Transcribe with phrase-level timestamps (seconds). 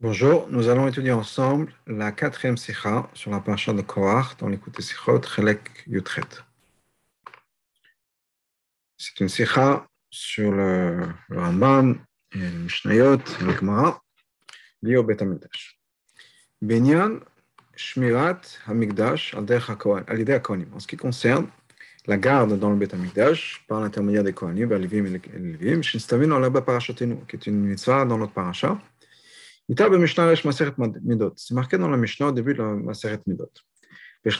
[0.00, 4.80] Bonjour, nous allons étudier ensemble la quatrième sikha sur la parasha de Korach dans l'écoute
[4.80, 6.22] Sikhot Chelek Yutret.
[8.96, 11.94] C'est une sikha sur le, le Ramban
[12.32, 14.00] et le Mishnayot et le Gemara
[14.82, 15.80] lié au Bet HaMikdash.
[16.62, 17.18] Benyan
[17.74, 20.68] Shmirat HaMikdash al-Idei HaKohanim.
[20.74, 21.48] En ce qui concerne
[22.06, 26.30] la garde dans le Bet HaMikdash par l'intermédiaire des Kohanim, les Levim et Levim, Shinstavin
[26.30, 28.78] al Parashatenu, qui est une mitzvah dans notre parasha.
[29.70, 33.50] C'est marqué dans la Mishnah au début de la Maseret Midot.
[34.24, 34.32] Il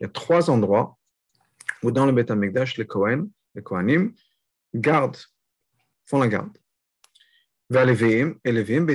[0.00, 0.96] y a trois endroits
[1.82, 4.14] où dans le Bet HaMikdash, les Kohen, les Kohanim,
[4.74, 5.18] gardent,
[6.06, 6.56] font la garde.
[7.70, 8.94] Vers les Lévim et les Lévim, les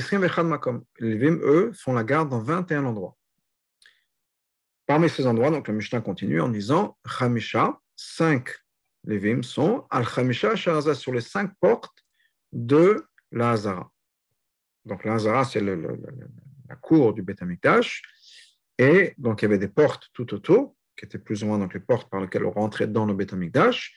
[0.99, 3.15] Lévim, eux, font la garde dans 21 endroits.
[4.87, 8.49] Parmi ces endroits, donc la Mishnah continue en disant Chamisha, 5
[9.05, 12.03] Lévim sont Al Chamisha Sharaza sur les cinq portes
[12.51, 13.92] de la Hazara.
[14.85, 18.01] Donc l'Azara, c'est la cour du Beth Amikdash.
[18.77, 21.73] Et donc il y avait des portes tout autour, qui étaient plus ou moins donc,
[21.73, 23.93] les portes par lesquelles on rentrait dans le Beth Amikdash.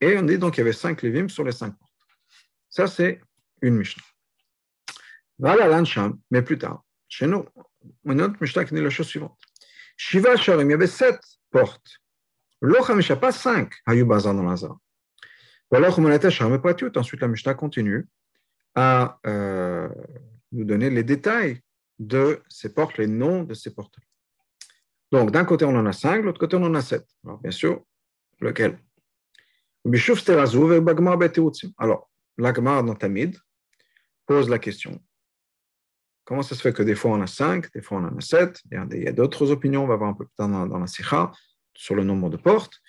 [0.00, 1.92] Et on dit donc qu'il y avait cinq Lévim sur les cinq portes.
[2.68, 3.20] Ça, c'est
[3.62, 4.02] une Mishnah.
[5.38, 7.44] Voilà l'Ansham, mais plus tard, chez nous,
[8.04, 9.38] une autre Mishnah qui dit la chose suivante.
[9.96, 11.20] Shiva Sharim, il y avait sept
[11.50, 12.00] portes.
[12.60, 14.78] L'Ochamisha, pas cinq, Hayubazar dans l'Azara.
[15.70, 18.06] Voilà, Ensuite, la Mishnah continue
[18.80, 19.88] à euh,
[20.52, 21.60] nous donner les détails
[21.98, 23.96] de ces portes, les noms de ces portes.
[25.10, 27.04] Donc, d'un côté, on en a cinq, de l'autre côté, on en a sept.
[27.24, 27.84] Alors, bien sûr,
[28.40, 28.78] lequel?
[31.76, 33.36] Alors, l'Agmar dans Tamid
[34.26, 35.02] pose la question.
[36.24, 38.20] Comment ça se fait que des fois on a cinq, des fois on en a
[38.20, 38.60] sept?
[38.70, 41.32] Il y a d'autres opinions, on va voir un peu plus tard dans, la Sikha,
[41.74, 42.80] sur le nombre de portes.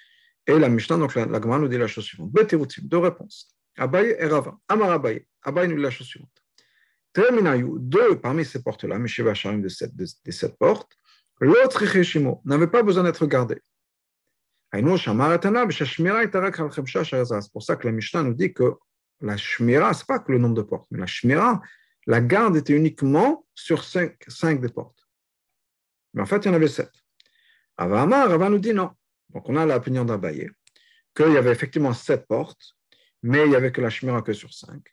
[0.46, 2.32] Et la Mishnah, donc l'Agmar nous dit la chose suivante.
[2.84, 3.56] Deux réponses.
[3.78, 4.58] Abaye et Rava.
[4.68, 5.26] Amar Abaye.
[5.44, 6.30] Abaye nous dit la chose suivante.
[7.16, 10.92] Deux parmi ces portes-là, Mesheva Sharim de sept, des sept portes,
[11.40, 13.62] l'autre Cheshimo n'avait pas besoin d'être gardé.
[14.72, 14.84] C'est
[17.52, 18.76] pour ça que la Mishnah nous dit que
[19.22, 21.62] la Shmira, ce n'est pas que le nombre de portes, mais la Shmira,
[22.06, 25.10] la garde était uniquement sur cinq, cinq des portes.
[26.14, 26.92] Mais en fait, il y en avait sept.
[27.78, 28.92] Avama, Rava nous dit non.
[29.30, 30.50] Donc on a l'opinion d'Abaye,
[31.16, 32.76] qu'il y avait effectivement sept portes,
[33.24, 34.84] mais il n'y avait que la Shmira que sur cinq.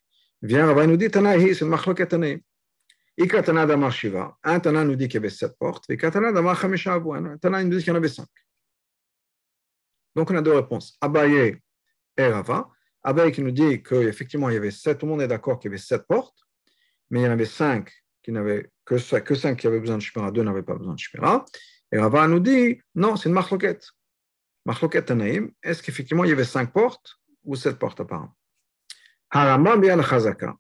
[0.47, 2.41] Vient Rabbi nous dit Tanaï, c'est Machloket Tanaï.
[3.19, 4.37] Ikatana Damar Shiva.
[4.45, 7.65] Un Tana nous dit qu'il y avait sept portes, et Katana Damar Chamisha Un Tana
[7.65, 8.29] nous dit qu'il y en avait cinq.
[10.15, 10.97] Donc on a deux réponses.
[11.01, 11.57] Abaye
[12.17, 12.69] et Rava.
[13.03, 15.69] Abaye qui nous dit qu'effectivement il y avait sept, tout le monde est d'accord qu'il
[15.69, 16.39] y avait sept portes,
[17.11, 17.91] mais il y en avait cinq
[18.23, 21.01] qui n'avaient que, que cinq qui avaient besoin de Shmira, deux n'avaient pas besoin de
[21.01, 21.45] Shmira.
[21.91, 23.81] Et Rava nous dit non, c'est une Machloket.
[24.65, 25.51] Machloket Tanaïm.
[25.61, 28.37] Est-ce qu'effectivement il y avait cinq portes ou sept portes apparemment?
[29.37, 30.57] Harambam bien Chazaka,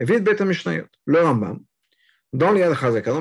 [0.00, 0.88] vite Bet Mishnayot.
[1.04, 1.60] Le Rambam,
[2.32, 3.20] dans les Chazaka, dans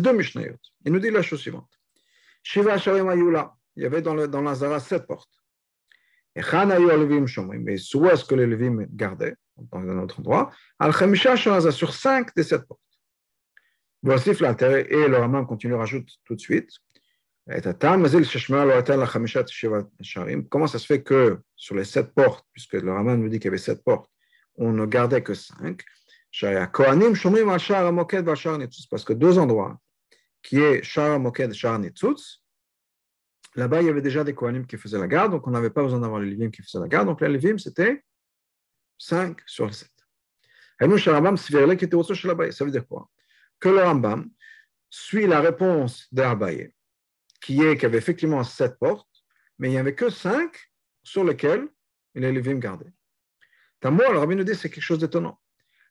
[0.00, 0.56] deux Mishnayot.
[0.84, 1.68] Il nous dit la chose suivante.
[2.44, 2.76] Shiva
[3.74, 5.30] il y avait dans, le, la Zara sept portes.
[6.36, 11.72] Et mais soit est-ce que les Levim gardaient, dans un autre endroit, Al Chamisha Sharaza,
[11.72, 12.80] sur cinq des sept portes.
[14.02, 16.70] Voici l'intérêt, et le Rambam continue, rajoute tout de suite.
[17.48, 18.08] Comment
[20.66, 23.48] ça se fait que sur les sept portes, puisque le Raman nous dit qu'il y
[23.48, 24.08] avait sept portes,
[24.56, 25.82] on ne gardait que cinq
[28.90, 29.80] Parce que deux endroits,
[30.42, 31.80] qui est Shara Moked et Shara
[33.54, 35.82] là-bas il y avait déjà des Kohanim qui faisaient la garde, donc on n'avait pas
[35.82, 38.04] besoin d'avoir les Levim qui faisaient la garde, donc les Levim c'était
[38.98, 39.90] 5 sur les 7.
[40.80, 43.08] Et nous, Ça veut dire quoi?
[43.60, 44.30] Que le Rambam
[44.90, 46.72] suit la réponse d'Abaye
[47.42, 49.24] qui est qu'il y avait effectivement sept portes,
[49.58, 50.56] mais il n'y avait que cinq
[51.02, 51.68] sur lesquelles
[52.14, 52.92] les Lévim gardaient.
[53.80, 55.38] Tamour, le rabbin nous dit c'est quelque chose d'étonnant.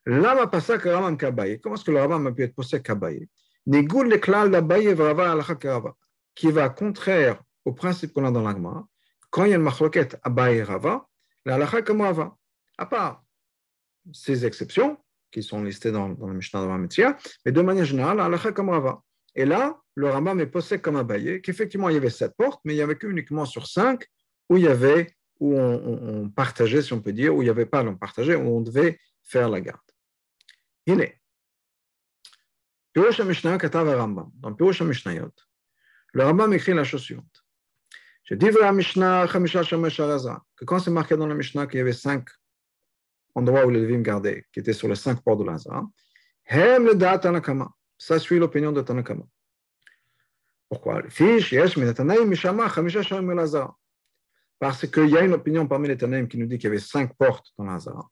[0.06, 1.60] Lama pasa karamam kabaye.
[1.60, 3.28] Comment est-ce que le rabbin a pu être posé kabaye?
[3.66, 5.94] Négoul le klal d'abaye vrava karava.
[6.34, 8.86] Qui va contraire au principe qu'on a dans l'agma.
[9.30, 11.06] Quand il y a une machloket abaye rava,
[11.46, 12.36] rava.
[12.78, 13.24] À part
[14.12, 14.98] ces exceptions
[15.30, 19.02] qui sont listées dans, le Mishnah de Rametia, mais de manière générale, la rava.
[19.34, 22.60] Et là, le Rambam est posé comme un baillet, qu'effectivement, il y avait sept portes,
[22.64, 24.06] mais il n'y avait qu'uniquement sur cinq
[24.48, 27.66] où il y avait, où on, partageait, si on peut dire, où il n'y avait
[27.66, 29.80] pas, on partageait, où on devait faire la garde.
[30.86, 31.18] Il est.
[32.94, 34.30] Mishnah Katav Rambam.
[34.34, 34.82] Dans Pirosh
[36.14, 37.44] le Rambam écrit la chose suivante.
[38.24, 42.28] Je dis à Mishnah, que quand c'est marqué dans la Mishnah qu'il y avait cinq
[43.34, 45.86] endroits où les Levim gardaient, qui étaient sur les cinq portes de l'Azara,
[46.46, 47.70] Hem le data nakama.
[48.02, 49.22] Ça suit l'opinion de Tanakama.
[50.68, 51.02] Pourquoi?
[54.58, 56.80] Parce qu'il y a une opinion parmi les Tanaïm qui nous dit qu'il y avait
[56.80, 58.10] cinq portes dans l'Azara.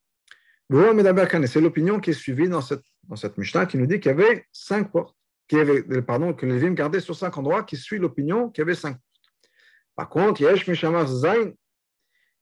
[1.49, 4.15] C'est l'opinion qui est suivie dans cette, dans cette Mishnah qui nous dit qu'il y
[4.15, 5.17] avait cinq portes,
[5.49, 8.67] qu'il avait, pardon, que les Lévim gardaient sur cinq endroits, qui suit l'opinion qu'il y
[8.67, 9.33] avait cinq portes.
[9.97, 11.51] Par contre, Yesh Mishamar Zain,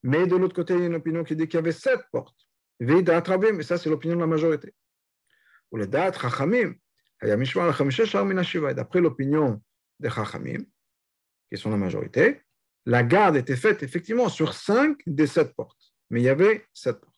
[0.03, 2.03] mais de l'autre côté, il y a une opinion qui dit qu'il y avait sept
[2.12, 2.47] portes.
[2.79, 4.75] mais ça c'est l'opinion de la majorité.
[5.71, 6.75] Ou le Dat Chachamim,
[8.75, 9.61] d'après l'opinion
[9.99, 10.65] des Chachamim,
[11.50, 12.43] qui sont la majorité,
[12.87, 17.00] la garde était faite effectivement sur cinq des sept portes, mais il y avait sept
[17.00, 17.15] portes.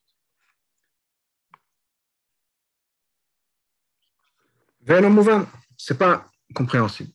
[5.76, 7.12] Ce n'est pas compréhensible.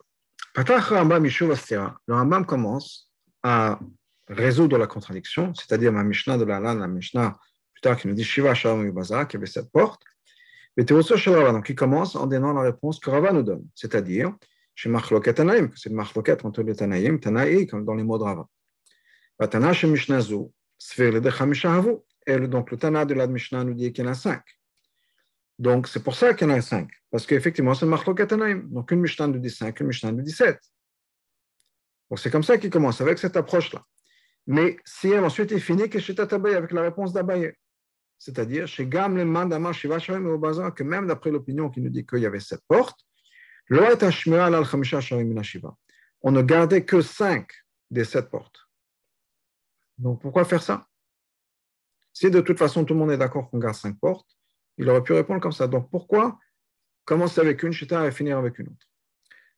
[0.56, 3.12] Le Rambam commence
[3.44, 3.80] à
[4.28, 7.38] résoudre la contradiction, c'est-à-dire ma Mishnah de la la Mishnah
[7.74, 10.02] plus tard qui nous dit Shiva Shalom Bazar, qui avait cette porte.
[10.78, 14.36] Donc il commence en donnant la réponse que Rava nous donne, c'est-à-dire
[14.74, 18.24] chez Machloket Tanaïm, que c'est Machloket entre les Tanaïm, Tanaï, comme dans les mots de
[18.24, 18.48] Rava.
[21.54, 22.06] Chez.
[22.28, 24.44] Et donc le Tana de la Mishnah nous dit qu'il y en a cinq.
[25.58, 28.68] Donc c'est pour ça qu'il y en a cinq, parce qu'effectivement c'est Machloket Tanaïm.
[28.70, 30.60] Donc une Mishnah nous dit cinq, une Mishnah nous dit sept.
[32.10, 33.82] Donc c'est comme ça qu'il commence, avec cette approche-là.
[34.48, 37.54] Mais si ensuite il finit que chez Tatabaye avec la réponse d'Abaye,
[38.26, 41.92] c'est-à-dire chez Gam le Mandama Shiva Shalom au Bazar, que même d'après l'opinion qui nous
[41.92, 43.00] dit qu'il y avait sept portes,
[43.70, 43.76] on
[46.32, 47.52] ne gardait que cinq
[47.92, 48.68] des sept portes.
[50.00, 50.88] Donc pourquoi faire ça?
[52.14, 54.36] Si de toute façon tout le monde est d'accord qu'on garde cinq portes,
[54.80, 55.68] il aurait pu répondre comme ça.
[55.68, 56.40] Donc pourquoi
[57.06, 58.88] commencer avec une chita et finir avec une autre?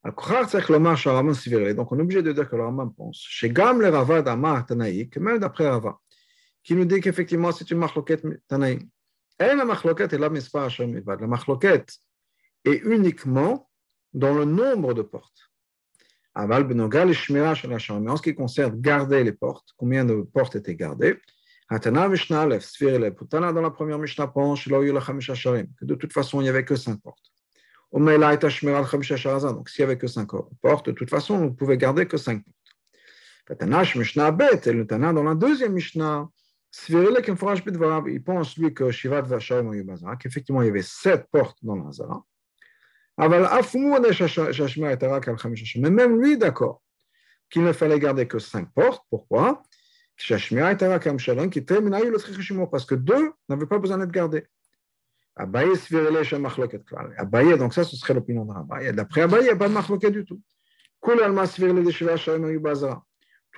[0.04, 3.26] Donc on est obligé de dire que le Rambam pense.
[3.30, 6.02] Chez Gam le Rava d'Amar Tanaï, que même d'après Rava,
[6.68, 8.80] qui nous dit qu'effectivement c'est une machloket Tanaï.
[9.40, 11.86] Et la machloket est la mispa La machloket
[12.66, 13.70] est uniquement
[14.14, 15.50] dans le nombre de portes.
[16.36, 17.56] Aval benogal Mais en
[18.18, 21.18] ce qui concerne garder les portes, combien de portes étaient gardées
[21.70, 23.00] Hatana Mishnah Alef, Sfir
[23.30, 26.98] Tana dans la première Mishnah pense, que de toute façon il n'y avait que cinq
[27.02, 27.32] portes.
[27.94, 28.10] Donc,
[29.70, 30.30] s'il n'y avait que cinq
[30.62, 33.96] portes, de toute façon, on ne pouvait garder que cinq portes.
[33.96, 36.28] Mishnah Bet, et le Tana dans la deuxième Mishnah,
[36.90, 39.72] il pense lui que Shivat Vashayim
[40.20, 42.26] qu'effectivement il y avait sept portes dans l'Azara.
[43.18, 43.26] Mais
[45.90, 46.84] même lui, d'accord,
[47.50, 49.04] qu'il ne fallait garder que cinq portes.
[49.10, 49.64] Pourquoi
[52.72, 54.46] Parce que deux n'avaient pas besoin d'être gardés.
[55.36, 55.76] Abaye,
[57.58, 58.94] donc ça, ce serait l'opinion de Abaye.
[58.94, 60.40] D'après Abaye, il n'y a pas de machloket du tout.
[61.00, 61.12] Tout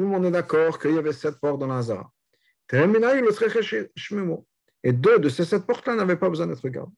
[0.04, 2.12] le monde est d'accord qu'il y avait sept portes dans l'Azara.
[2.72, 2.88] Et
[4.94, 6.94] deux de ces sept portes-là n'avaient pas besoin d'être gardées.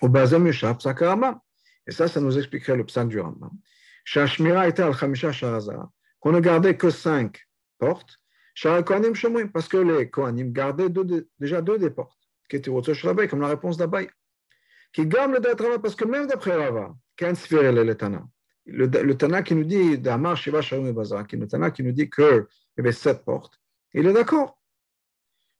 [0.00, 0.46] Au Bazem.
[0.46, 3.50] Et ça, ça nous expliquerait le psak du Rambam.
[4.06, 5.90] Était al Khamisha Sharazara.
[6.20, 7.46] Qu'on ne gardait que cinq
[7.78, 8.18] portes.
[9.52, 10.88] Parce que les Kohanim gardaient
[11.38, 12.18] déjà deux des portes
[12.48, 12.70] qui était
[13.28, 14.08] comme la réponse d'Abaye.
[14.92, 18.24] Qui gamme le Rava, parce que même d'après Rava, le Tana,
[18.66, 20.94] le Tana qui nous dit d'Amar Shiva Shalom
[21.26, 23.58] qui le Tana qui nous dit qu'il y avait sept portes,
[23.92, 24.56] il est d'accord.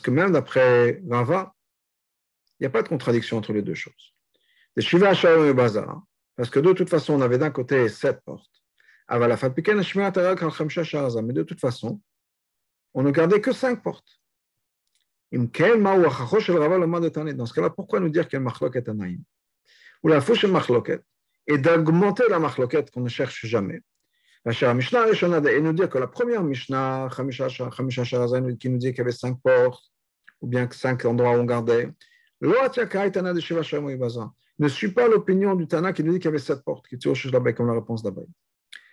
[0.00, 1.54] que même d'après Rava,
[2.58, 4.14] il n'y a pas de contradiction entre les deux choses.
[6.36, 8.50] Parce que de toute façon, on avait d'un côté sept portes.
[9.08, 9.42] Mais de
[11.42, 12.00] toute façon,
[12.94, 14.20] on ne gardait que cinq portes.
[15.32, 18.84] Dans ce cas-là, pourquoi nous dire qu'il y a machloket
[20.02, 21.02] Ou la fouche machloket
[21.46, 23.82] et d'augmenter la machloket qu'on ne cherche jamais.
[24.46, 27.08] Et nous dire que la première Mishnah,
[28.58, 29.90] qui nous dit qu'il y avait cinq portes,
[30.40, 31.90] ou bien cinq endroits où on gardait,
[32.42, 36.98] ne suit pas l'opinion du Tana qui nous dit qu'il y avait sept portes, qui
[36.98, 38.28] tire là comme la réponse d'Abaye.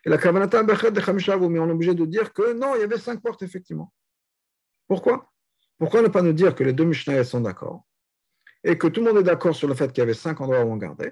[0.06, 2.98] Et la Kavanata de mais on est obligé de dire que non, il y avait
[2.98, 3.94] cinq portes, effectivement.
[4.88, 5.32] Pourquoi
[5.82, 7.88] pourquoi ne pas nous dire que les deux Mishnayot sont d'accord
[8.64, 10.64] et que tout le monde est d'accord sur le fait qu'il y avait cinq endroits
[10.64, 11.12] où on gardait,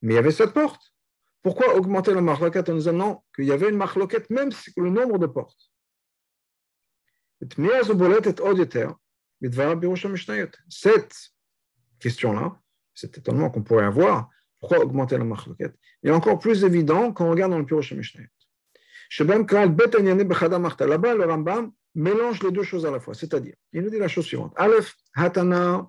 [0.00, 0.92] mais il y avait sept portes
[1.42, 5.18] Pourquoi augmenter la marloquette en disant qu'il y avait une marloquette même si le nombre
[5.18, 5.70] de portes?
[10.68, 11.14] Cette
[11.98, 12.60] question-là,
[12.94, 14.28] cet étonnement qu'on pourrait avoir,
[14.58, 15.74] pourquoi augmenter la marloquette?
[16.02, 18.28] Est encore plus évident quand on regarde dans le Pirosh Mishnayot.
[19.18, 23.14] Là-bas, le Rambam mélange les deux choses à la fois.
[23.14, 24.52] C'est-à-dire, il nous dit la chose suivante.
[24.56, 25.88] Aleph, Hatana,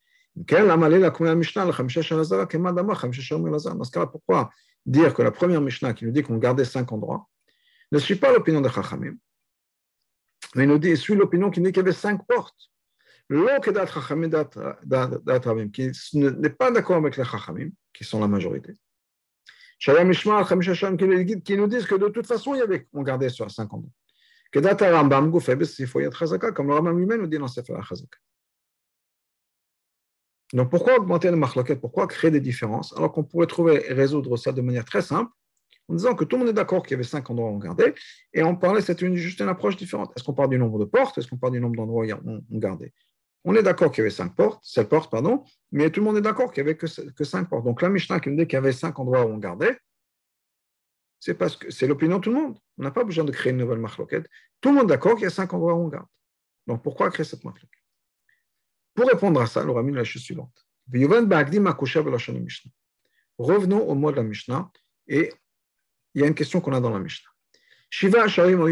[3.83, 4.49] ce cas pourquoi
[4.85, 7.27] dire que la première Mishnah qui nous dit qu'on gardait cinq endroits
[7.91, 9.15] ne suit pas l'opinion de Chachamim,
[10.55, 12.69] mais nous dit, suit l'opinion qui dit qu'il y avait cinq portes.
[13.29, 14.29] L'Okedat Chachamim
[15.71, 18.73] qui n'est pas d'accord avec les Chachamim, qui sont la majorité.
[19.79, 23.91] Qui nous disent que de toute façon, il on gardait sur cinq endroits.
[30.53, 31.79] Donc pourquoi augmenter le marloquette?
[31.79, 32.93] Pourquoi créer des différences?
[32.97, 35.31] Alors qu'on pourrait trouver et résoudre ça de manière très simple
[35.87, 37.57] en disant que tout le monde est d'accord qu'il y avait cinq endroits où on
[37.57, 37.93] gardait
[38.33, 40.11] et on parlait, c'était juste une approche différente.
[40.15, 41.17] Est-ce qu'on parle du nombre de portes?
[41.17, 42.93] Est-ce qu'on parle du nombre d'endroits où on gardait?
[43.43, 46.17] On est d'accord qu'il y avait cinq portes, sept portes, pardon, mais tout le monde
[46.17, 46.87] est d'accord qu'il n'y avait que,
[47.23, 47.65] cinq portes.
[47.65, 49.77] Donc la Mishnah qui nous dit qu'il y avait cinq endroits où on gardait,
[51.19, 52.57] c'est parce que c'est l'opinion de tout le monde.
[52.77, 54.27] On n'a pas besoin de créer une nouvelle marloquette.
[54.59, 56.07] Tout le monde est d'accord qu'il y a cinq endroits où on garde.
[56.67, 57.69] Donc pourquoi créer cette marloquette?
[58.93, 60.65] Pour répondre à ça, il mis la chose suivante.
[63.37, 64.69] Revenons au mot de la Mishnah
[65.07, 65.33] et
[66.13, 67.29] il y a une question qu'on a dans la Mishnah.
[67.89, 68.25] Shiva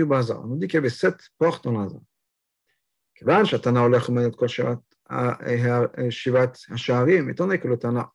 [0.05, 0.43] Bazar.
[0.43, 1.87] On nous dit qu'il y avait sept portes dans
[6.09, 8.11] Shivat Hasharim, étant donné que le Tana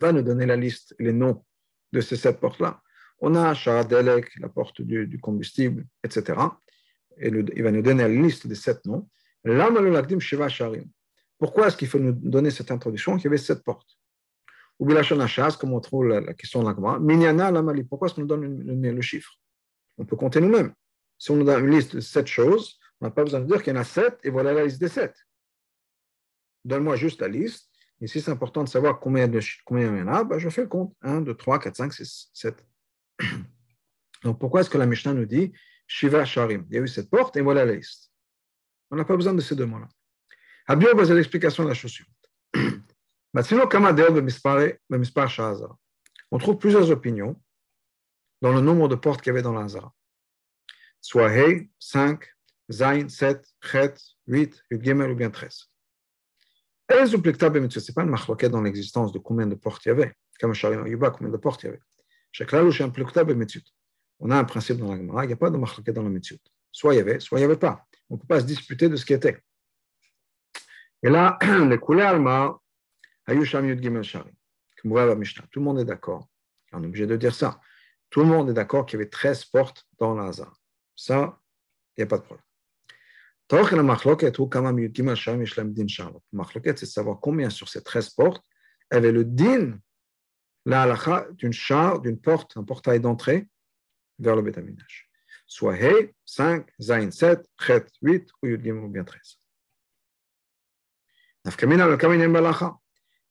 [0.00, 1.44] va nous donner la liste les noms
[1.92, 2.80] de ces sept portes-là,
[3.20, 6.40] on a Sharadelek, la porte du, combustible, etc.
[7.18, 9.08] Et le, il va nous donner la liste des sept noms.
[9.44, 10.88] Lama le Shiva Hasharim.
[11.40, 13.98] Pourquoi est-ce qu'il faut nous donner cette introduction qu'il y avait sept portes?
[14.78, 18.20] Ou Bilachon Hachaz, comme on trouve la, question de l'Agma, Minyana Lamali, pourquoi est-ce qu'on
[18.20, 19.32] nous donne le, chiffre?
[19.96, 20.74] On peut compter nous-mêmes.
[21.18, 23.62] Si on nous donne une liste de sept choses, on n'a pas besoin de dire
[23.62, 25.16] qu'il y en a sept et voilà la liste des sept.
[26.66, 27.70] Donne-moi juste la liste.
[28.02, 29.30] Et si c'est important de savoir combien,
[29.64, 30.94] combien il y en a, ben je fais le compte.
[31.00, 32.66] 1, 2, 3, 4, 5, 6, 7.
[34.24, 35.52] Donc pourquoi est-ce que la Mishnah nous dit
[35.86, 36.66] Shiva Sharim?
[36.68, 38.12] Il y a eu cette porte et voilà la liste.
[38.90, 39.88] On n'a pas besoin de ces deux mots-là.
[40.70, 42.30] Abio c'est l'explication de la chose suivante.
[46.30, 47.42] On trouve plusieurs opinions
[48.40, 49.92] dans le nombre de portes qu'il y avait dans l'Azara.
[51.00, 52.24] Soit Hei, 5,
[52.70, 53.94] Zain, 7, Chet,
[54.28, 55.66] 8, Yud ou bien 13.
[56.88, 60.14] Ce n'est pas une marloquette dans l'existence de combien de portes il y avait.
[60.38, 61.80] Comme Yuba, combien de portes il y avait.
[62.30, 62.92] Chaque où un
[64.20, 66.10] On a un principe dans la Gemara, il n'y a pas de marloquette dans la
[66.10, 66.38] Mitzut.
[66.70, 67.84] Soit il y avait, soit il n'y avait pas.
[68.08, 69.42] On ne peut pas se disputer de ce qui était.
[71.02, 71.38] Et là,
[71.68, 72.02] les coulées
[75.14, 75.44] Mishnah.
[75.50, 76.28] Tout le monde est d'accord.
[76.72, 77.60] On est obligé de dire ça.
[78.10, 80.58] Tout le monde est d'accord qu'il y avait 13 portes dans l'Azar.
[80.96, 81.38] Ça,
[81.96, 82.44] il n'y a pas de problème.
[83.50, 83.56] C'est
[86.80, 88.44] de savoir combien sur ces 13 portes
[88.90, 89.78] avait le din,
[90.66, 93.48] d'une char, d'une porte, un portail d'entrée
[94.18, 95.10] vers le Betamidash.
[95.46, 99.39] Soit He, 5, Zain, 7, Chet, 8 ou Yud Gimel ou bien 13.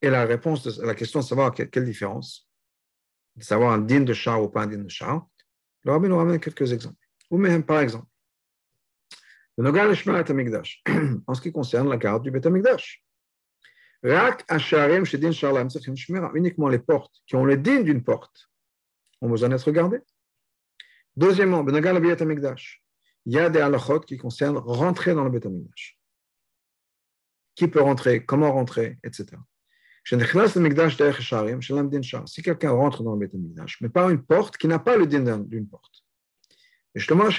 [0.01, 2.49] Et la réponse de la question de savoir quelle différence,
[3.35, 5.27] de savoir un din de char ou pas un din de char,
[5.83, 6.97] le rabbin nous ramène quelques exemples.
[7.31, 8.07] Ou même par exemple,
[11.27, 13.03] en ce qui concerne la garde du Beth Amikdash.
[16.33, 18.49] Uniquement les portes qui ont le din d'une porte
[19.19, 19.99] ont besoin d'être gardées.
[21.17, 25.98] Deuxièmement, il y a des halachot qui concernent rentrer dans le Beth Amikdash
[27.59, 29.27] qui peut rentrer, comment rentrer, etc.
[30.05, 30.15] Si
[32.41, 33.33] quelqu'un rentre dans le Beth
[33.81, 36.05] mais par une porte qui n'a pas le din d'une porte,
[36.95, 37.31] et justement, on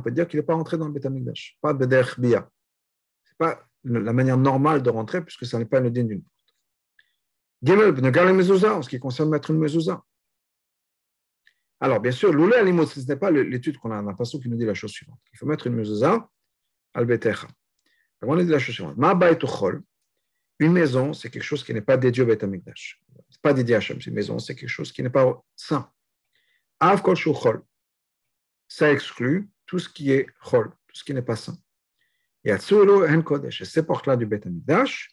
[0.00, 1.06] peut dire qu'il n'est pas rentré dans le Beth
[1.60, 1.86] pas de
[2.20, 2.50] Bia.
[3.22, 6.22] Ce n'est pas la manière normale de rentrer, puisque ça n'est pas le din d'une
[6.22, 6.34] porte.
[7.68, 10.04] en ce qui concerne mettre une mezouza.
[11.78, 14.48] Alors, bien sûr, l'oulé alimot, ce n'est pas l'étude qu'on a, on a pas qui
[14.48, 15.20] nous dit la chose suivante.
[15.32, 16.28] Il faut mettre une mezouza
[16.94, 17.06] al
[18.20, 18.32] betecha.
[18.32, 18.96] On dit la chose suivante.
[20.58, 23.02] Une maison, c'est quelque chose qui n'est pas dédié au Beth Amikdash.
[23.28, 23.98] Ce pas dédié à Hachem.
[24.06, 25.90] Une maison, c'est quelque chose qui n'est pas saint.
[26.80, 27.16] Av kol.
[28.68, 31.58] Ça exclut tout ce qui est chol, tout ce qui n'est pas saint.
[32.44, 33.60] Et Atsuelo en kodesh.
[33.60, 35.10] Et ces portes-là du Beth Amikdash,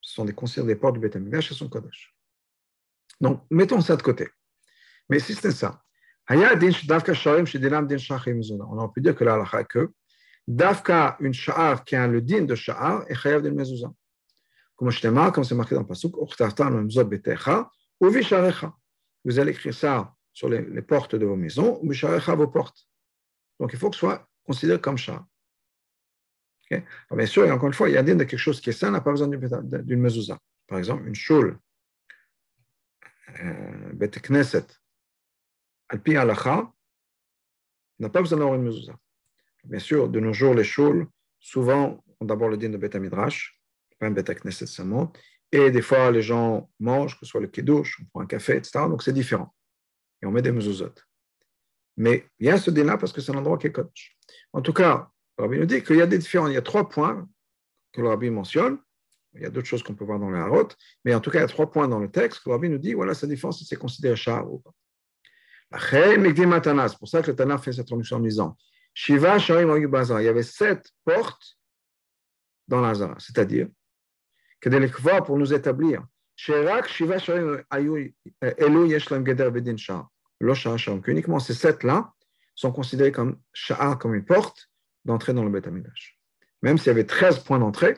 [0.00, 2.14] ce sont des considérés des portes du Beth Amikdash, elles sont kodesh.
[3.20, 4.28] Donc, mettons ça de côté.
[5.08, 5.82] Mais si c'est ça,
[6.28, 6.70] on aurait pu
[9.00, 9.92] dire que la halakha que
[10.50, 13.92] Dafka, une sha'ar qui a le din de sha'ar, est chayav d'une mezouza.
[14.74, 16.16] Comme je t'ai comme c'est marqué dans le pasuk,
[19.24, 22.88] vous allez écrire ça sur les, portes de vos maisons, ou vos portes.
[23.60, 25.24] Donc il faut que ce soit considéré comme char.
[26.68, 28.90] bien sûr, et encore une fois, il y a de quelque chose qui est sain,
[28.90, 30.36] n'a pas besoin d'une mezouza.
[30.66, 31.60] Par exemple, une choule,
[33.38, 34.66] euh, bet knesset,
[35.90, 36.72] alpi alacha,
[38.00, 38.98] n'a pas besoin d'avoir une mezouza.
[39.64, 41.06] Bien sûr, de nos jours, les choules,
[41.38, 43.60] souvent, ont d'abord le din de Bet Midrash,
[43.98, 45.12] pas un Bet Knesset seulement,
[45.52, 48.56] et des fois, les gens mangent, que ce soit le kiddush, on prend un café,
[48.56, 48.86] etc.
[48.88, 49.54] Donc, c'est différent.
[50.22, 50.94] Et on met des mezuzot.
[51.96, 54.16] Mais il y a ce din-là parce que c'est un endroit qui est coach.
[54.52, 56.62] En tout cas, le rabbi nous dit qu'il y a des différents, il y a
[56.62, 57.28] trois points
[57.92, 58.78] que le rabbi mentionne.
[59.34, 61.38] Il y a d'autres choses qu'on peut voir dans la harote, mais en tout cas,
[61.38, 63.26] il y a trois points dans le texte que le rabbi nous dit, voilà, sa
[63.26, 64.72] différence, c'est considéré char ou pas.
[65.80, 68.56] C'est pour ça que le Tana fait cette traduction en disant
[68.94, 71.58] Shiva Il y avait sept portes
[72.68, 73.68] dans l'Azara, c'est-à-dire
[74.60, 76.04] que de l'équivore pour nous établir
[76.36, 79.76] Shirak Shiva Sharim Elu Yeshlam Geder Bedin
[81.06, 82.12] uniquement ces sept-là
[82.54, 84.70] sont considérés comme Sha'ar, comme une porte
[85.04, 85.68] d'entrée dans le Beth.
[86.62, 87.96] Même s'il y avait 13 points d'entrée,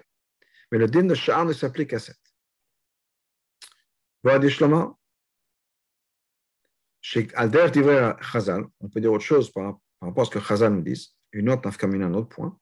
[0.71, 2.17] mais le din de Sha'ar ne s'applique qu'à 7.
[4.23, 4.99] Voilà, Shlomo,
[8.81, 11.63] on peut dire autre chose par, rapport à ce que Chazal nous dit, une autre
[11.65, 12.59] nafkamina, un autre point.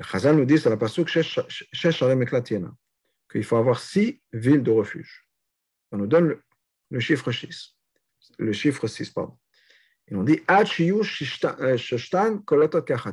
[0.00, 1.10] Chazal nous dit, c'est la pasuk
[3.30, 5.28] qu'il faut avoir six villes de refuge.
[5.92, 6.36] On nous donne
[6.90, 7.76] le, chiffre 6.
[8.38, 9.36] Le chiffre 6, pardon.
[10.08, 10.64] Et on dit euh,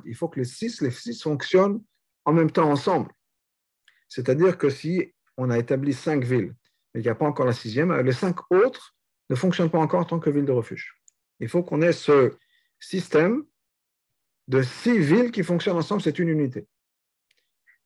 [0.06, 1.82] Il faut que les six, les six fonctionnent
[2.26, 3.12] en même temps ensemble.
[4.10, 6.54] C'est-à-dire que si on a établi cinq villes,
[6.94, 8.96] mais il n'y a pas encore la sixième, les cinq autres
[9.30, 10.94] ne fonctionne pas encore en tant que ville de refuge.
[11.40, 12.34] Il faut qu'on ait ce
[12.82, 13.44] système
[14.48, 16.68] de six villes qui fonctionnent ensemble, c'est une unité.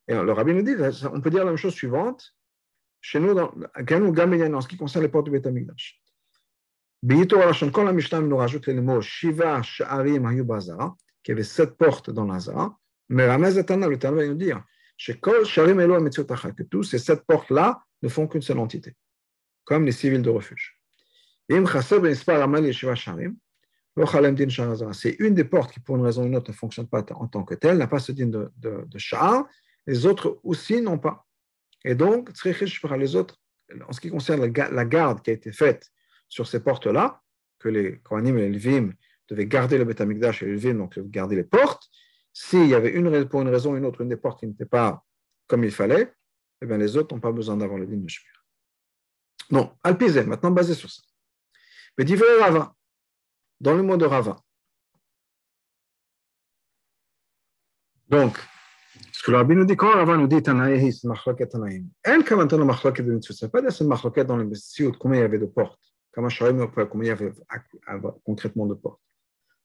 [0.08, 0.75] Et le rabbi nous dit,
[1.12, 2.36] on peut dire la même chose suivante,
[3.02, 6.02] chez nous, dans, en ce qui concerne les portes du Beth Amikdash.
[7.08, 12.10] Quand la Mishnah nous rajoute les mots Shiva, Sha'arim, Hayu Bazara, qui avait sept portes
[12.10, 12.76] dans l'Azara,
[13.10, 14.63] mais Ramez Atana, le Tana va nous dire
[14.98, 18.96] que tous ces sept portes-là ne font qu'une seule entité,
[19.65, 20.80] comme les civils de refuge.
[24.91, 27.27] C'est une des portes qui, pour une raison ou une autre, ne fonctionne pas en
[27.27, 28.86] tant que telle, n'a pas ce din de, de,
[29.88, 31.25] Les autres aussi n'ont pas.
[31.86, 33.39] Et donc, les autres,
[33.88, 35.91] en ce qui concerne la garde qui a été faite
[36.27, 37.21] sur ces portes-là,
[37.60, 38.91] que les Kohanim et les Levim
[39.29, 41.89] devaient garder le Betamikdash et les Levim, donc garder les portes,
[42.34, 44.65] s'il y avait une, pour une raison ou une autre une des portes qui n'était
[44.65, 45.05] pas
[45.47, 46.13] comme il fallait,
[46.62, 48.45] eh bien les autres n'ont pas besoin d'avoir le din de Shmir.
[49.51, 51.01] Non, Alpizem, maintenant basé sur ça.
[51.97, 52.05] Mais
[52.41, 52.75] Rava,
[53.65, 54.38] dans le mot de Rava.
[58.08, 58.38] Donc,
[59.12, 61.89] ce que le nous dit, quand Rava nous dit Tanaïm.
[62.06, 64.47] Le de Mitzvot, ce n'est pas c'est Machloket dans le
[64.99, 65.82] combien il y avait de portes.
[66.30, 67.34] Sharim, combien il y avait
[68.23, 69.01] concrètement de portes.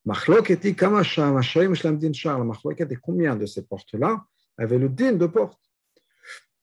[0.06, 0.64] Machloket
[1.02, 2.42] Sharim, Shlam Din Shar.
[2.42, 4.24] Le est combien de ces portes-là
[4.56, 5.60] avaient le din de porte.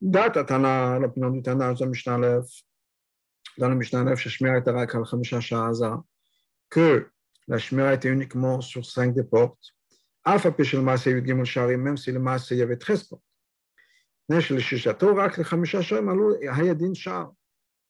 [0.02, 2.46] Date Tana, l'opinion du Tana, Mishnah Lev,
[3.60, 4.20] dans le Mishnah 9,
[6.70, 7.10] que
[7.48, 9.74] la Shmira était uniquement sur cinq des portes,
[10.26, 13.24] même si le Maasé, il y avait 13 portes.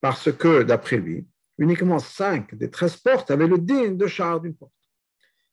[0.01, 4.55] Parce que, d'après lui, uniquement 5 des 13 portes avaient le din de char d'une
[4.55, 4.71] porte.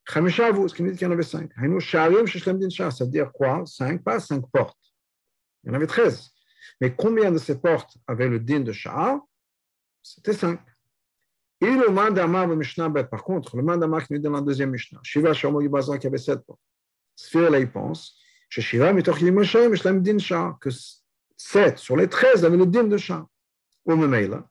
[0.07, 1.51] ce qui nous dit qu'il y en avait 5.
[1.55, 3.64] Ça veut dire quoi?
[3.64, 4.77] 5, pas 5 portes.
[5.62, 6.31] Il y en avait 13.
[6.83, 9.21] Mais combien de ces portes avaient le din de char
[10.03, 10.61] c'était 5.
[11.64, 15.33] Le de Mishnah Bet, par contre, le mandamar qui nous donne la deuxième Mishnah, Shiva
[15.33, 16.61] Shomo Yibazan qui avait 7 portes.
[17.16, 20.68] Sphère là, il pense, chez Shiva, Mitoch Yimoshem, Mishlam Din Shah, que
[21.37, 23.27] 7 sur les 13 avaient le din de Shah.
[23.85, 24.46] Au Memeila.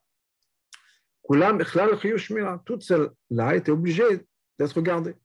[1.26, 4.26] Kulam Echlal Chiyuv Shmira, toutes celles-là étaient obligées
[4.58, 5.16] d'être gardées.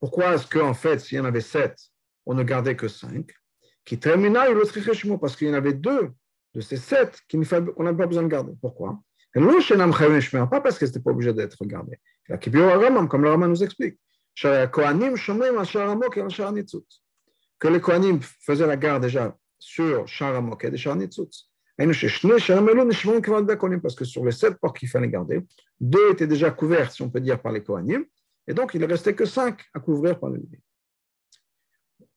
[0.00, 1.76] Pourquoi est-ce qu'en fait, s'il y en avait 7,
[2.26, 3.30] on ne gardait que 5
[3.84, 4.56] Qui termina, il
[5.20, 6.10] parce qu'il y en avait deux
[6.54, 8.52] de ces sept qu'on n'a pas besoin de garder.
[8.60, 9.00] Pourquoi?
[9.34, 9.40] Pas
[10.60, 11.98] parce que ce n'était pas obligé d'être gardé.
[12.28, 13.98] Comme le Rambam nous explique.
[14.40, 14.68] Que
[17.68, 21.50] les Kohanim faisaient la garde déjà sur Sharamok et Sharnitzutz.
[21.76, 21.98] Parce
[23.96, 25.44] que sur les sept portes qu'il fallait garder,
[25.80, 28.04] deux étaient déjà couverts, si on peut dire, par les Kohanim,
[28.46, 30.62] et donc il ne restait que cinq à couvrir par les Lévites.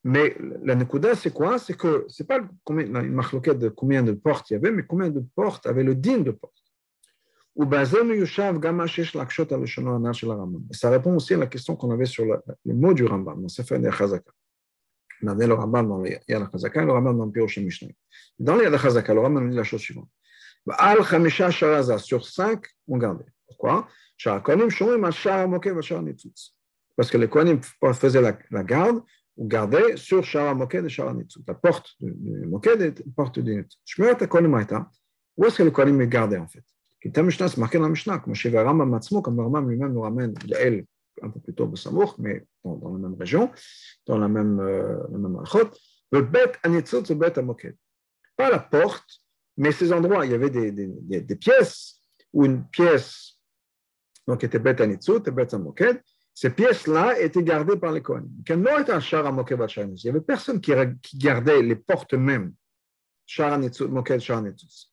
[0.10, 1.60] Mais la Nekuda, c'est quoi?
[1.60, 2.40] C'est que c'est pas
[2.70, 5.96] une marloquette de combien de portes il y avait, mais combien de portes avait le
[5.96, 6.54] din de portes.
[10.72, 13.50] Ça répond aussi à la question qu'on avait sur le, le mot du Rambam, dans
[13.50, 14.32] Sefer Chazaka.
[15.24, 17.90] On avait le Rambam dans le Yad Chazaka et le Rambam dans le Pirosh Mishnah.
[18.40, 20.08] Dans le Yad Chazaka, le Rambam dit la chose suivante.
[20.70, 23.26] Al Chamisha Sharaza, sur cinq, on gardait.
[23.46, 23.90] Pourquoi?
[26.96, 27.60] Parce que les Kohanim
[27.94, 29.04] faisaient la garde
[29.38, 31.42] ou gardaient sur Shara Moked et Shara Nitzut.
[31.48, 33.80] La porte du Moked et la porte du Nitzut.
[33.86, 34.90] Shmirat HaKohanim Haïta,
[35.38, 36.64] où est-ce que les Kohanim les gardaient en fait?
[37.58, 40.86] Marqué dans la Mishnah, comme chez Rambam Matzmo, comme Rambam lui-même nous ramène Yael
[41.22, 43.52] un peu plus tôt au Samour, mais dans, dans, la même région,
[44.06, 45.72] dans la même, euh, la même Alchot.
[46.12, 47.76] Le Bet Anitzut, c'est Bet Moked.
[48.36, 49.22] Pas la porte,
[49.56, 52.02] mais ces endroits, il y avait des, des, des, des pièces,
[52.34, 53.38] ou une pièce
[54.28, 56.02] donc était Bet Anitzut et Bet Moked.
[56.40, 58.30] Ces pièces-là étaient gardées par les Kohanim.
[58.48, 60.72] Il n'y avait personne qui,
[61.16, 62.54] gardait les portes même.
[63.40, 64.92] Moked, Shar Anitzut.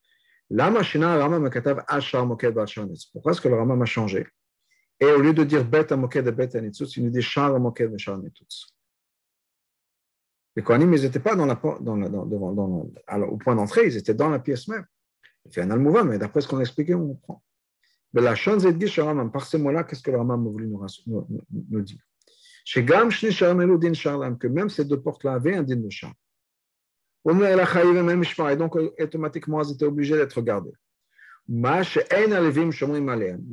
[0.49, 4.27] Lama Shina Rama Mekatav Ashar Moked Shar Pourquoi est-ce que le Rama a changé?
[4.99, 7.93] Et au lieu de dire Bet Moked et Bet Anitzut, il nous dit Shar Moked
[7.93, 8.19] et Shar
[10.57, 12.89] Les Kohanim, ils n'étaient pas dans la, dans
[13.29, 14.87] au point d'entrée, ils étaient dans la pièce même.
[15.45, 17.43] Il fait un almouva, mais d'après ce qu'on a expliqué, on comprend.
[18.15, 18.73] Mais la chance est
[19.33, 20.87] par ces mots-là, qu'est-ce que le Ramam a voulu nous,
[21.83, 21.99] dire?
[22.65, 26.15] Chez Gam, que même ces deux portes-là avaient un din de char.
[27.27, 30.73] Et donc, automatiquement, elles étaient obligées d'être gardées.
[31.49, 31.83] Le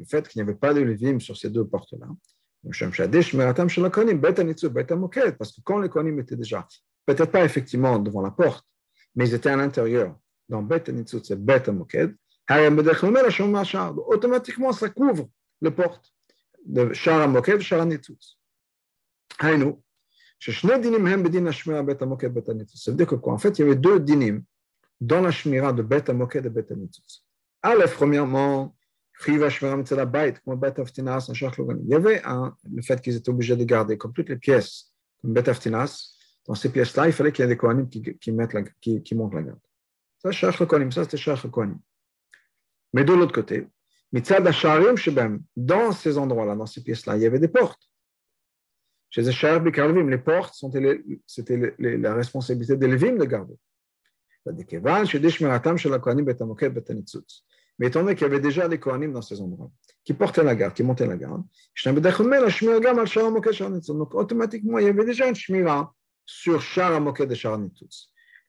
[0.06, 2.08] fait qu'il n'y avait pas de levim sur ces deux portes-là,
[2.64, 2.80] parce
[5.52, 6.68] que quand les kohanim étaient déjà,
[7.06, 8.66] peut-être pas effectivement devant la porte,
[9.16, 10.16] mais ils étaient à l'intérieur,
[10.48, 12.16] dans Bet Anitzut, c'est Bet Amoked,
[14.08, 15.30] automatiquement ça couvre
[15.62, 16.14] les portes
[16.66, 18.38] de Shara Moked et Shara Nitzutz.
[19.40, 19.82] Haïnou,
[20.40, 20.78] c'est-à-dire
[23.08, 23.34] que quoi?
[23.34, 24.44] En fait, il y avait deux dinim
[25.00, 27.24] dans la Shmira de Bet Moked et Bet Nitzutz.
[27.62, 28.76] Aleph, premièrement,
[29.28, 29.44] il y
[31.94, 35.48] avait un, le fait qu'ils étaient obligés de garder, comme toutes les pièces, comme Bet
[35.48, 36.16] Aftinas,
[36.48, 38.36] dans ces pièces-là, il fallait qu'il y ait des Kohanim qui, qui,
[38.82, 39.60] qui, qui montent la garde.
[40.18, 41.78] Ça, Shach le Kohanim, ça c'était Shach le Kohanim.
[42.94, 43.68] Mais de l'autre côté,
[45.56, 47.90] dans ces endroits-là, dans ces pièces-là, il y avait des portes.
[49.10, 50.64] Chez les portes,
[51.26, 53.56] c'était la responsabilité des Lévim de garder.
[57.80, 59.72] Mais étant donné qu'il y avait déjà des Kohanim dans ces endroits,
[60.04, 61.44] qui portaient la garde, qui montaient la garde,
[63.88, 65.94] donc automatiquement, il y avait déjà une Shmira
[66.26, 67.60] sur Shara Moked et Shara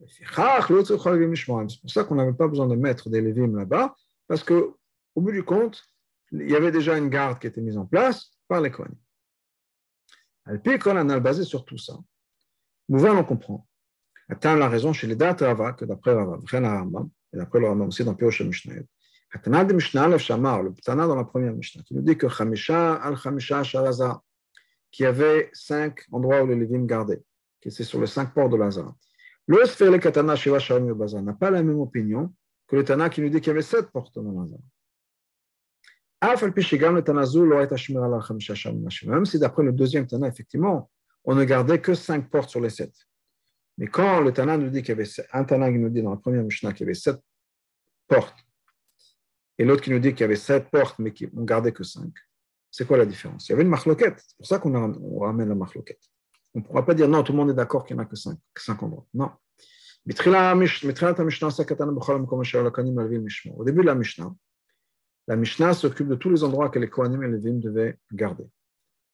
[0.08, 3.94] C'est pour ça qu'on n'avait pas besoin de mettre des Lévim là-bas,
[4.32, 4.78] parce qu'au
[5.14, 5.84] bout du compte,
[6.30, 8.96] il y avait déjà une garde qui était mise en place par les Kohanim.
[10.50, 11.98] Et puis, quand on a basé sur tout ça,
[12.88, 13.68] Mouvan, on comprend.
[14.30, 18.04] Attends la raison chez les dates Rava, que d'après Rava, et d'après le Rambam aussi
[18.04, 18.76] dans Pioche Mishnah.
[19.34, 22.30] Atana de Mishnah Alef Shamar, le Tana dans la première Mishnah, qui nous dit que
[22.30, 24.22] Chamisha al Chamisha Sharaza,
[24.90, 27.22] qui avait cinq endroits où les Lévim gardaient,
[27.60, 28.94] qui c'est sur les cinq ports de Lazare.
[29.46, 30.90] Le Sfer Katana Shiva Sharim
[31.22, 32.32] n'a pas la même opinion
[32.72, 34.58] que le Tana qui nous dit qu'il y avait sept portes dans Lazare.
[39.04, 40.90] Même si d'après le deuxième Tana, effectivement,
[41.24, 42.94] on ne gardait que cinq portes sur les sept.
[43.76, 46.12] Mais quand le Tana nous dit qu'il y avait un Tana qui nous dit dans
[46.12, 47.20] la première Mishnah qu'il y avait sept
[48.08, 48.38] portes,
[49.58, 51.84] et l'autre qui nous dit qu'il y avait sept portes, mais qu'on ne gardait que
[51.84, 52.10] cinq,
[52.70, 53.50] c'est quoi la différence?
[53.50, 54.18] Il y avait une marloquette.
[54.26, 56.08] C'est pour ça qu'on ramène la marloquette.
[56.54, 58.06] On ne pourra pas dire non, tout le monde est d'accord qu'il n'y en a
[58.06, 59.04] que cinq, cinq endroits.
[59.12, 59.30] Non.
[60.04, 60.10] Au
[63.64, 64.34] début de la Mishnah,
[65.28, 68.42] la Mishnah s'occupe de tous les endroits que les Kohanim et les Levim devaient garder.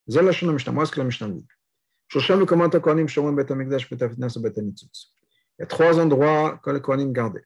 [0.06, 1.44] Moi, ce que la Mishnah dit.
[2.10, 2.18] Il
[5.58, 7.44] y a trois endroits que les Kohanim gardaient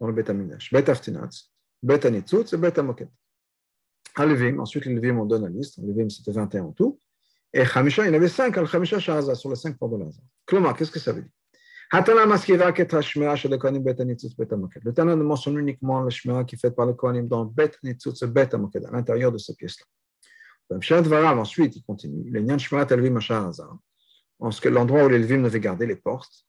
[0.00, 0.72] dans le Bet Amikdash.
[0.72, 1.52] Bet Aftinatz,
[1.84, 3.08] Bet Anitzutz et Bet Amoket.
[4.16, 5.78] À Levim, ensuite les Levim, on donne la liste.
[5.78, 6.98] Levim, c'était 21 en tout.
[7.52, 9.98] Et Chamisha, il y en avait 5 al Chamisha Shahaza, sur les 5 ports de
[9.98, 10.24] Lazare.
[10.44, 11.30] Kloma, qu'est-ce que ça veut dire
[11.92, 11.98] le
[14.92, 18.22] Tana ne mentionne uniquement la Shmira qui est faite par le Kohanim dans Bet Nitzutz
[18.22, 18.28] à
[18.92, 19.86] l'intérieur de ce pièce-là.
[21.36, 22.30] Ensuite, il continue.
[22.30, 23.18] Le Nyan Telvim
[24.68, 26.46] l'endroit où les Levim devaient garder les portes,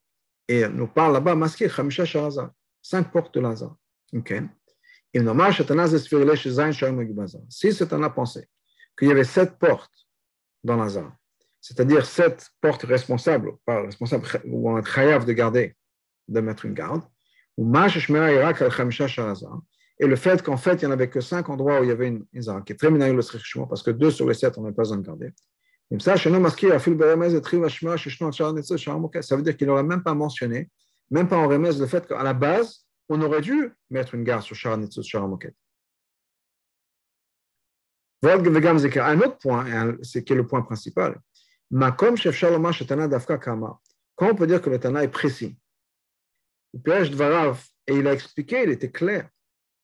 [0.47, 2.51] et nous parle là-bas, masqué Chamisha Sharazar,
[2.81, 3.75] cinq portes de Lazare.
[4.13, 4.35] Ok.
[7.49, 8.47] Si c'est un pensé
[8.97, 10.07] qu'il y avait sept portes
[10.63, 11.15] dans Lazare,
[11.61, 15.75] c'est-à-dire sept portes responsables, pas responsables, ou est chayav de garder,
[16.27, 17.03] de mettre une garde,
[17.57, 17.71] ou
[20.01, 21.91] et le fait qu'en fait, il n'y en avait que cinq endroits où il y
[21.91, 24.63] avait une, zara, qui est très mineur le parce que deux sur les sept, on
[24.63, 25.31] n'a pas besoin de garder.
[25.99, 26.15] Ça
[29.35, 30.71] veut dire qu'il n'aurait même pas mentionné,
[31.11, 34.41] même pas en remèze, le fait qu'à la base, on aurait dû mettre une garde
[34.41, 35.53] sur Sharanitzu, Sharamoket.
[38.23, 41.19] Un autre point, c'est qui est le point principal,
[41.71, 42.15] Makom.
[44.15, 45.57] Quand on peut dire que le Tana est précis,
[46.73, 49.27] et il a expliqué, il était clair.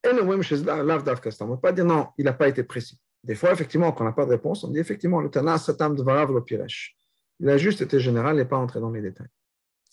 [0.03, 2.99] Et Davkasta, on ne peut pas dire non, il n'a pas été précis.
[3.23, 5.95] Des fois, effectivement, quand on n'a pas de réponse, on dit effectivement, le Tana Satam
[5.95, 6.95] Dvarav le Piresh.
[7.39, 9.27] Il a juste été général et pas entré dans les détails.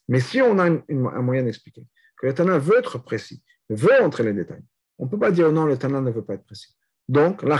[0.09, 1.87] Mais si on a un moyen d'expliquer
[2.19, 4.63] que le Tana veut être précis, veut entrer dans les détails,
[4.99, 6.77] on ne peut pas dire non, le Tana ne veut pas être précis.
[7.09, 7.59] Donc, la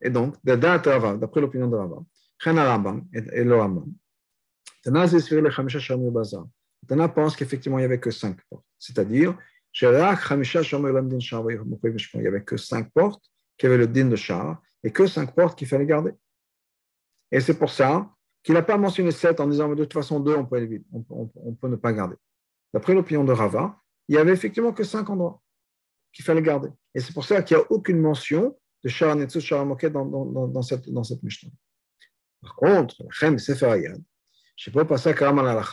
[0.00, 2.02] et donc, d'après l'opinion de Rava,
[2.42, 3.92] Chen Rambam et le Rambam,
[4.82, 6.46] Tana Zesfir le Chamisha Shamir Bazar.
[6.88, 8.66] Tana pense qu'effectivement, il n'y avait que cinq portes.
[8.78, 9.36] C'est-à-dire,
[9.80, 9.96] il n'y
[12.26, 15.68] avait que cinq portes qui avaient le din de char et que cinq portes qu'il
[15.68, 16.12] fallait garder.
[17.30, 18.10] Et c'est pour ça
[18.42, 20.68] qu'il n'a pas mentionné sept en disant, de toute façon, deux, on peut,
[21.10, 22.16] on, peut ne pas garder.
[22.74, 23.78] D'après l'opinion de Rava,
[24.08, 25.40] il n'y avait effectivement que cinq endroits
[26.12, 26.68] qu'il fallait garder.
[26.94, 30.04] Et c'est pour ça qu'il n'y a aucune mention de Shara Netsu, Shara Moket dans,
[30.04, 31.50] dans, dans, cette, dans cette Mishnah.
[32.42, 34.02] Par contre, Chem Sefer Ayad,
[34.56, 35.64] je ne sais pas passer à al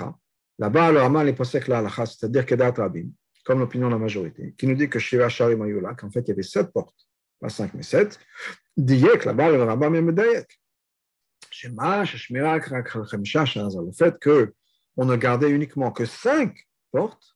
[0.60, 3.08] Là-bas, le Ramal est passé la halacha, c'est-à-dire Kedat Rabin,
[3.46, 6.28] comme l'opinion de la majorité, qui nous dit que Shiva Sharim Ayula, qu'en fait il
[6.28, 7.08] y avait sept portes,
[7.40, 8.20] pas cinq mais sept.
[8.76, 10.60] Diyek, là-bas, le Rabbam est Medayek.
[11.64, 11.72] Le
[13.92, 17.36] fait qu'on ne gardait uniquement que cinq portes,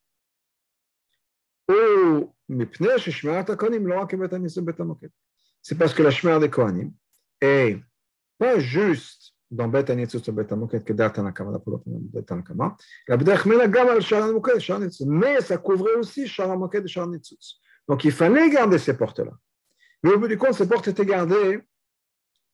[5.61, 6.91] c'est parce que la Shmer des Kohanim
[7.39, 7.79] est
[8.37, 12.75] pas juste dans Bet Anitzut Amoket que Datan Akama, pour l'opinion de Bet Akama,
[13.07, 13.45] la Bdech.
[13.45, 17.59] Mais ça couvrait aussi Shara Amoket et Nitzutz.
[17.87, 19.31] Donc il fallait garder ces portes-là.
[20.03, 21.61] Mais au bout du compte, ces portes étaient gardées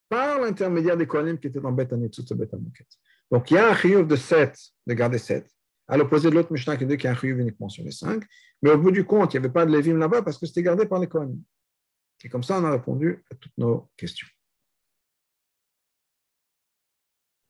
[0.10, 2.88] par l'intermédiaire des Kohanim qui étaient dans Bet Anitzut Amoket.
[3.32, 5.50] Donc il y a un chiyuv de 7, de garder 7,
[5.88, 7.92] à l'opposé de l'autre Mishnah qui dit qu'il y a un chiyuv uniquement sur les
[7.92, 8.24] 5.
[8.62, 10.64] Mais au bout du compte, il n'y avait pas de Lévim là-bas parce que c'était
[10.64, 11.42] gardé par les Kohanim.
[12.24, 14.28] Et comme ça, on a répondu à toutes nos questions.